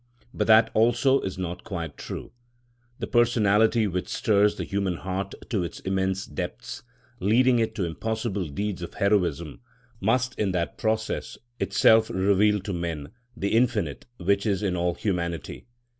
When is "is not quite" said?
1.21-1.95